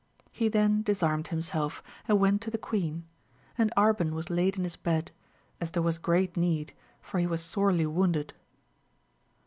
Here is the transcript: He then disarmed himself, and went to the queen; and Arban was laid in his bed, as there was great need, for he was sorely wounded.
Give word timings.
He 0.31 0.49
then 0.49 0.81
disarmed 0.81 1.27
himself, 1.27 1.83
and 2.07 2.19
went 2.19 2.41
to 2.41 2.49
the 2.49 2.57
queen; 2.57 3.03
and 3.55 3.71
Arban 3.77 4.13
was 4.13 4.31
laid 4.31 4.57
in 4.57 4.63
his 4.63 4.75
bed, 4.75 5.11
as 5.59 5.69
there 5.69 5.83
was 5.83 5.99
great 5.99 6.35
need, 6.35 6.73
for 7.03 7.19
he 7.19 7.27
was 7.27 7.43
sorely 7.43 7.85
wounded. 7.85 8.33